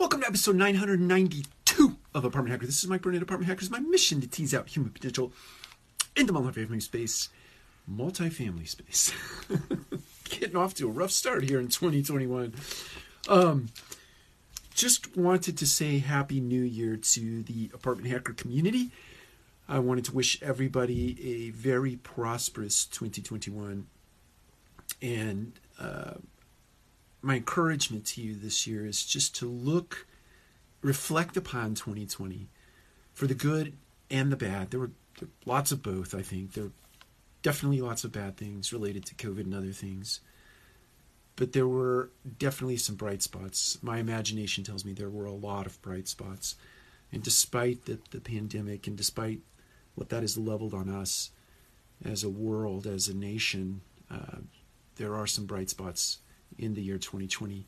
[0.00, 2.64] Welcome to episode 992 of Apartment Hacker.
[2.64, 3.70] This is Mike Burnett, Apartment Hackers.
[3.70, 5.30] My mission to tease out human potential
[6.16, 7.28] in the multifamily space,
[7.86, 9.12] multifamily space.
[10.24, 12.54] Getting off to a rough start here in 2021.
[13.28, 13.68] Um,
[14.72, 18.92] just wanted to say Happy New Year to the Apartment Hacker community.
[19.68, 23.86] I wanted to wish everybody a very prosperous 2021.
[25.02, 26.14] And uh,
[27.22, 30.06] my encouragement to you this year is just to look,
[30.82, 32.48] reflect upon 2020
[33.12, 33.74] for the good
[34.10, 34.70] and the bad.
[34.70, 34.90] There were,
[35.44, 36.52] lots of both, I think.
[36.52, 36.72] There were
[37.42, 40.20] definitely lots of bad things related to COVID and other things.
[41.36, 43.78] But there were definitely some bright spots.
[43.82, 46.56] My imagination tells me there were a lot of bright spots.
[47.12, 49.40] And despite the, the pandemic and despite
[49.94, 51.30] what that has leveled on us
[52.04, 53.80] as a world, as a nation,
[54.10, 54.38] uh,
[54.96, 56.18] there are some bright spots
[56.60, 57.66] in the year 2020.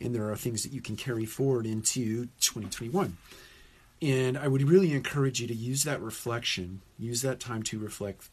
[0.00, 3.16] And there are things that you can carry forward into 2021.
[4.02, 8.28] And I would really encourage you to use that reflection, use that time to reflect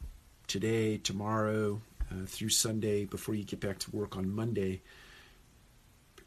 [0.48, 4.82] today, tomorrow, uh, through Sunday, before you get back to work on Monday.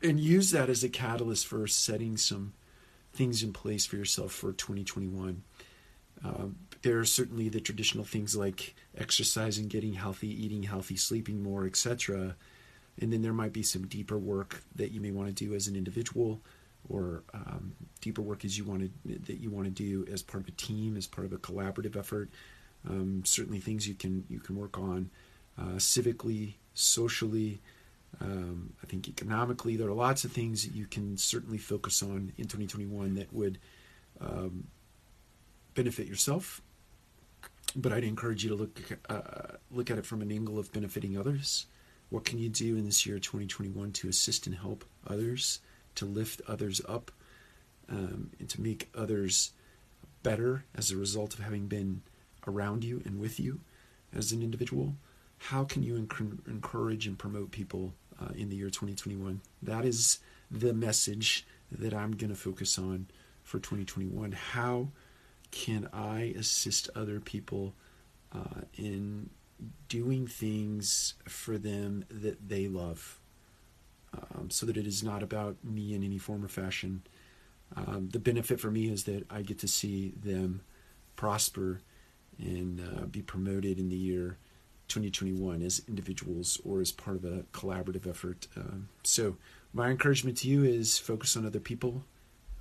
[0.02, 2.52] And use that as a catalyst for setting some
[3.12, 5.42] things in place for yourself for 2021.
[6.24, 11.66] Um, there are certainly the traditional things like exercising, getting healthy, eating healthy, sleeping more,
[11.66, 12.36] etc
[13.00, 15.66] and then there might be some deeper work that you may want to do as
[15.66, 16.40] an individual
[16.88, 20.42] or um, deeper work as you want to that you want to do as part
[20.42, 22.30] of a team as part of a collaborative effort.
[22.88, 25.10] Um, certainly things you can you can work on
[25.58, 27.60] uh, civically socially
[28.20, 29.76] um, I think economically.
[29.76, 33.58] There are lots of things that you can certainly focus on in 2021 that would
[34.20, 34.68] um,
[35.74, 36.60] benefit yourself.
[37.76, 41.18] But I'd encourage you to look uh, look at it from an angle of benefiting
[41.18, 41.66] others
[42.14, 45.58] what can you do in this year 2021 to assist and help others,
[45.96, 47.10] to lift others up,
[47.88, 49.50] um, and to make others
[50.22, 52.02] better as a result of having been
[52.46, 53.58] around you and with you
[54.14, 54.94] as an individual?
[55.38, 57.92] How can you enc- encourage and promote people
[58.22, 59.40] uh, in the year 2021?
[59.60, 63.08] That is the message that I'm going to focus on
[63.42, 64.30] for 2021.
[64.30, 64.86] How
[65.50, 67.74] can I assist other people
[68.32, 69.30] uh, in
[69.88, 73.20] doing things for them that they love,
[74.12, 77.02] um, so that it is not about me in any form or fashion.
[77.76, 80.62] Um, the benefit for me is that I get to see them
[81.16, 81.80] prosper
[82.38, 84.38] and uh, be promoted in the year
[84.88, 88.46] 2021 as individuals or as part of a collaborative effort.
[88.56, 89.36] Um, so,
[89.72, 92.04] my encouragement to you is focus on other people,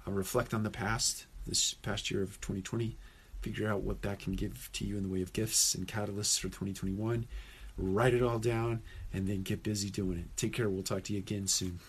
[0.08, 2.98] uh, reflect on the past, this past year of 2020
[3.44, 6.40] figure out what that can give to you in the way of gifts and catalysts
[6.40, 7.28] for 2021.
[7.78, 8.82] Write it all down
[9.12, 10.26] and then get busy doing it.
[10.38, 10.70] Take care.
[10.70, 11.80] We'll talk to you again soon.